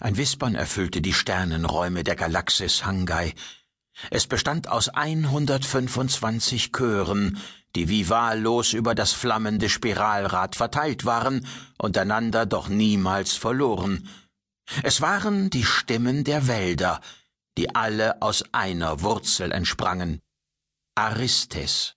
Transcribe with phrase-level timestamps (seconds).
[0.00, 3.34] Ein Wispern erfüllte die Sternenräume der Galaxis Hangai.
[4.10, 7.38] Es bestand aus 125 Chören,
[7.74, 11.46] die wie wahllos über das flammende Spiralrad verteilt waren,
[11.78, 14.08] untereinander doch niemals verloren.
[14.82, 17.00] Es waren die Stimmen der Wälder,
[17.58, 20.20] die alle aus einer Wurzel entsprangen.
[20.94, 21.94] Aristes.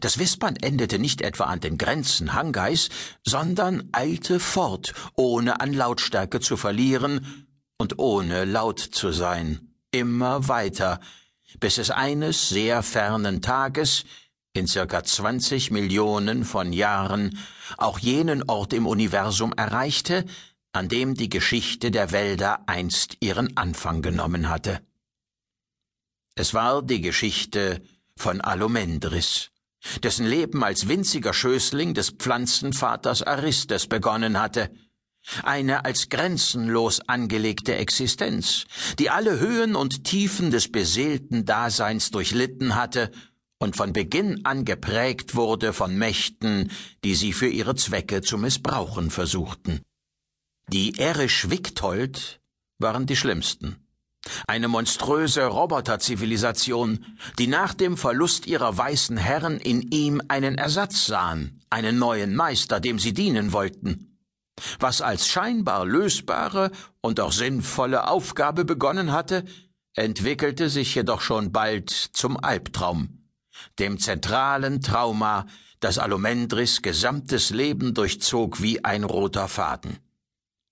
[0.00, 2.88] Das Wispern endete nicht etwa an den Grenzen Hangais,
[3.24, 7.46] sondern eilte fort, ohne an Lautstärke zu verlieren
[7.78, 11.00] und ohne laut zu sein, immer weiter,
[11.58, 14.04] bis es eines sehr fernen Tages,
[14.54, 17.38] in circa zwanzig Millionen von Jahren,
[17.78, 20.26] auch jenen Ort im Universum erreichte,
[20.72, 24.80] an dem die Geschichte der Wälder einst ihren Anfang genommen hatte.
[26.34, 27.82] Es war die Geschichte
[28.16, 29.51] von Alumendris
[30.02, 34.70] dessen Leben als winziger Schößling des Pflanzenvaters Aristes begonnen hatte.
[35.44, 38.64] Eine als grenzenlos angelegte Existenz,
[38.98, 43.12] die alle Höhen und Tiefen des beseelten Daseins durchlitten hatte
[43.58, 46.72] und von Beginn an geprägt wurde von Mächten,
[47.04, 49.82] die sie für ihre Zwecke zu missbrauchen versuchten.
[50.68, 52.40] Die Erisch-Wiktold
[52.78, 53.81] waren die schlimmsten.
[54.46, 57.04] Eine monströse Roboterzivilisation,
[57.38, 62.78] die nach dem Verlust ihrer weißen Herren in ihm einen Ersatz sahen, einen neuen Meister,
[62.78, 64.20] dem sie dienen wollten.
[64.78, 66.70] Was als scheinbar lösbare
[67.00, 69.44] und auch sinnvolle Aufgabe begonnen hatte,
[69.94, 73.28] entwickelte sich jedoch schon bald zum Albtraum,
[73.78, 75.46] dem zentralen Trauma,
[75.80, 79.98] das Alumendris gesamtes Leben durchzog wie ein roter Faden.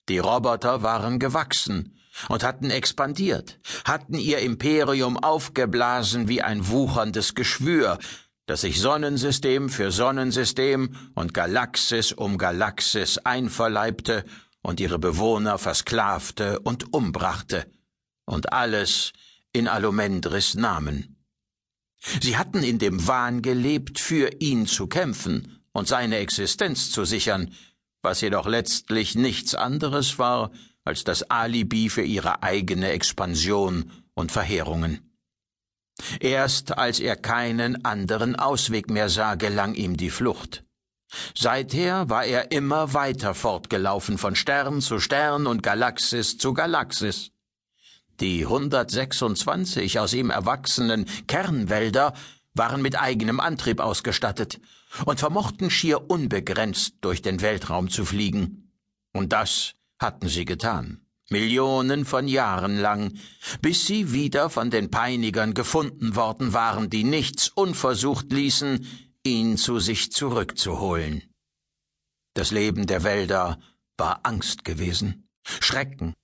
[0.08, 1.96] Die Roboter waren gewachsen,
[2.28, 7.98] und hatten expandiert, hatten ihr Imperium aufgeblasen wie ein wucherndes Geschwür,
[8.47, 14.25] das sich Sonnensystem für Sonnensystem und Galaxis um Galaxis einverleibte
[14.62, 17.66] und ihre Bewohner versklavte und umbrachte,
[18.27, 19.12] und alles
[19.53, 21.16] in Alumendris Namen.
[22.20, 27.53] Sie hatten in dem Wahn gelebt, für ihn zu kämpfen und seine Existenz zu sichern,
[28.03, 30.50] was jedoch letztlich nichts anderes war
[30.84, 35.10] als das Alibi für ihre eigene Expansion und Verheerungen.
[36.20, 40.64] Erst als er keinen anderen Ausweg mehr sah, gelang ihm die Flucht.
[41.36, 47.32] Seither war er immer weiter fortgelaufen von Stern zu Stern und Galaxis zu Galaxis.
[48.20, 52.14] Die 126 aus ihm erwachsenen Kernwälder
[52.54, 54.60] waren mit eigenem Antrieb ausgestattet
[55.04, 58.72] und vermochten schier unbegrenzt durch den Weltraum zu fliegen.
[59.12, 63.16] Und das hatten sie getan, Millionen von Jahren lang,
[63.61, 68.87] bis sie wieder von den Peinigern gefunden worden waren, die nichts unversucht ließen,
[69.22, 71.22] ihn zu sich zurückzuholen.
[72.34, 73.61] Das Leben der Wälder
[73.97, 76.15] war Angst gewesen, Schrecken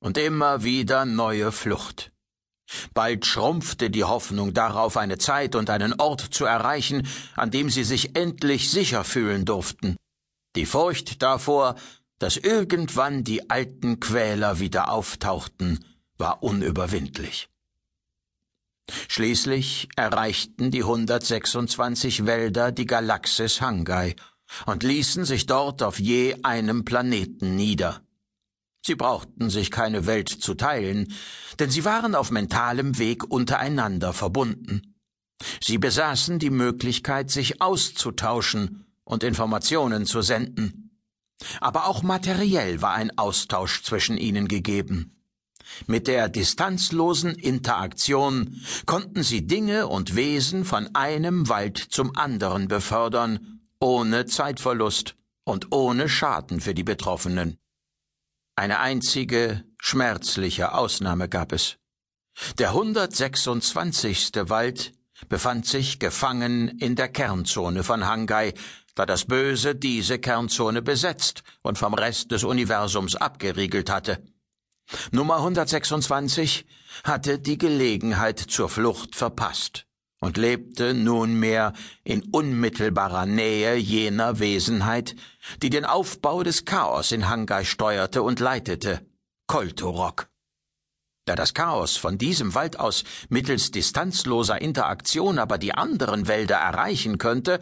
[0.00, 2.12] und immer wieder neue Flucht.
[2.94, 7.84] Bald schrumpfte die Hoffnung darauf, eine Zeit und einen Ort zu erreichen, an dem sie
[7.84, 9.96] sich endlich sicher fühlen durften.
[10.56, 11.76] Die Furcht davor,
[12.18, 15.84] dass irgendwann die alten Quäler wieder auftauchten,
[16.18, 17.48] war unüberwindlich.
[19.08, 24.14] Schließlich erreichten die 126 Wälder die Galaxis Hangai
[24.64, 28.00] und ließen sich dort auf je einem Planeten nieder.
[28.84, 31.12] Sie brauchten sich keine Welt zu teilen,
[31.58, 34.94] denn sie waren auf mentalem Weg untereinander verbunden.
[35.60, 40.85] Sie besaßen die Möglichkeit, sich auszutauschen und Informationen zu senden.
[41.60, 45.12] Aber auch materiell war ein Austausch zwischen ihnen gegeben.
[45.86, 53.60] Mit der distanzlosen Interaktion konnten sie Dinge und Wesen von einem Wald zum anderen befördern,
[53.80, 57.58] ohne Zeitverlust und ohne Schaden für die Betroffenen.
[58.54, 61.76] Eine einzige, schmerzliche Ausnahme gab es.
[62.58, 64.32] Der 126.
[64.48, 64.92] Wald
[65.28, 68.54] befand sich gefangen in der Kernzone von Hangai,
[68.96, 74.24] da das Böse diese Kernzone besetzt und vom Rest des Universums abgeriegelt hatte.
[75.12, 76.64] Nummer 126
[77.04, 79.86] hatte die Gelegenheit zur Flucht verpasst
[80.20, 81.72] und lebte nunmehr
[82.04, 85.14] in unmittelbarer Nähe jener Wesenheit,
[85.62, 89.06] die den Aufbau des Chaos in Hangai steuerte und leitete,
[89.46, 90.28] Koltorok.
[91.26, 97.18] Da das Chaos von diesem Wald aus mittels distanzloser Interaktion aber die anderen Wälder erreichen
[97.18, 97.58] könnte,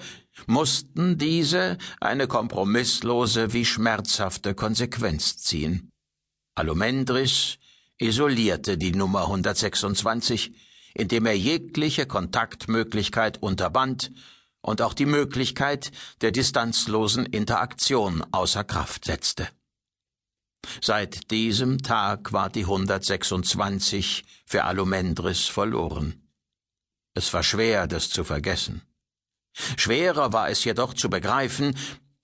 [0.46, 5.90] mussten diese eine kompromisslose wie schmerzhafte Konsequenz ziehen.
[6.54, 7.58] Alumendris
[7.96, 10.52] isolierte die Nummer 126,
[10.92, 14.12] indem er jegliche Kontaktmöglichkeit unterband
[14.60, 15.90] und auch die Möglichkeit
[16.20, 19.48] der distanzlosen Interaktion außer Kraft setzte.
[20.80, 26.22] Seit diesem Tag war die 126 für Alumendris verloren.
[27.14, 28.82] Es war schwer, das zu vergessen.
[29.76, 31.76] Schwerer war es jedoch zu begreifen,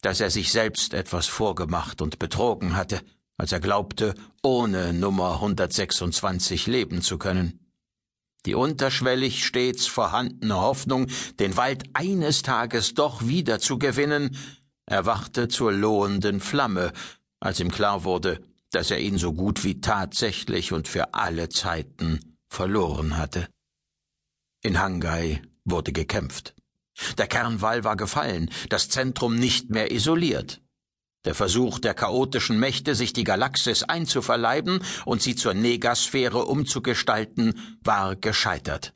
[0.02, 3.00] dass er sich selbst etwas vorgemacht und betrogen hatte,
[3.36, 7.70] als er glaubte, ohne Nummer 126 leben zu können.
[8.46, 11.08] Die unterschwellig stets vorhandene Hoffnung,
[11.38, 14.36] den Wald eines Tages doch wieder zu gewinnen,
[14.86, 16.92] erwachte zur lohenden Flamme,
[17.40, 18.40] als ihm klar wurde,
[18.70, 23.48] dass er ihn so gut wie tatsächlich und für alle Zeiten verloren hatte.
[24.62, 26.54] In Hangai wurde gekämpft.
[27.16, 30.60] Der Kernwall war gefallen, das Zentrum nicht mehr isoliert.
[31.24, 38.16] Der Versuch der chaotischen Mächte, sich die Galaxis einzuverleiben und sie zur Negasphäre umzugestalten, war
[38.16, 38.94] gescheitert.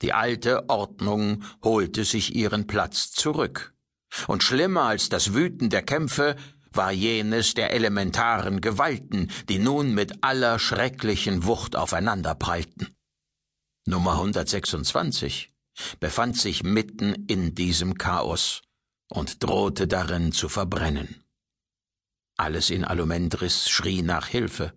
[0.00, 3.74] Die alte Ordnung holte sich ihren Platz zurück.
[4.26, 6.36] Und schlimmer als das Wüten der Kämpfe
[6.76, 12.94] war jenes der elementaren Gewalten, die nun mit aller schrecklichen Wucht aufeinanderprallten.
[13.86, 15.52] Nummer 126
[16.00, 18.62] befand sich mitten in diesem Chaos
[19.08, 21.24] und drohte darin zu verbrennen.
[22.36, 24.72] Alles in Alumendris schrie nach Hilfe.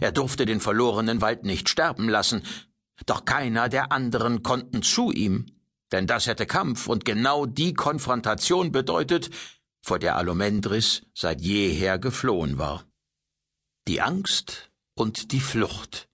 [0.00, 2.42] Er durfte den verlorenen Wald nicht sterben lassen,
[3.06, 5.46] doch keiner der anderen konnten zu ihm,
[5.92, 9.30] denn das hätte Kampf und genau die Konfrontation bedeutet,
[9.84, 12.86] vor der Alumendris seit jeher geflohen war.
[13.86, 16.08] Die Angst und die Flucht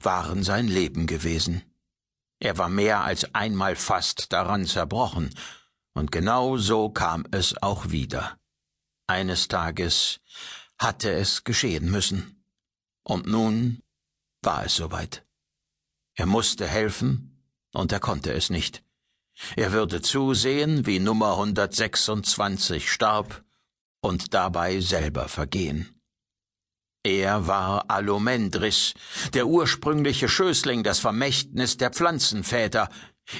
[0.00, 1.62] waren sein Leben gewesen.
[2.38, 5.34] Er war mehr als einmal fast daran zerbrochen,
[5.92, 8.38] und genau so kam es auch wieder.
[9.08, 10.20] Eines Tages
[10.78, 12.44] hatte es geschehen müssen.
[13.02, 13.82] Und nun
[14.42, 15.26] war es soweit.
[16.14, 18.84] Er musste helfen, und er konnte es nicht.
[19.54, 23.44] Er würde zusehen, wie Nummer 126 starb
[24.00, 25.96] und dabei selber vergehen.
[27.02, 28.94] Er war Alomendris,
[29.32, 32.88] der ursprüngliche Schößling, das Vermächtnis der Pflanzenväter.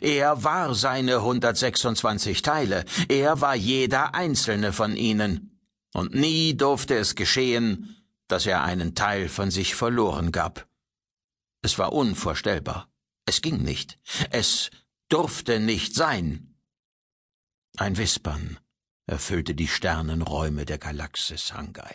[0.00, 5.60] Er war seine 126 Teile, er war jeder einzelne von ihnen.
[5.92, 7.96] Und nie durfte es geschehen,
[8.28, 10.68] dass er einen Teil von sich verloren gab.
[11.62, 12.88] Es war unvorstellbar.
[13.24, 13.98] Es ging nicht.
[14.30, 14.70] Es
[15.08, 16.54] durfte nicht sein.
[17.76, 18.58] Ein Wispern
[19.06, 21.94] erfüllte die Sternenräume der Galaxis Hangai.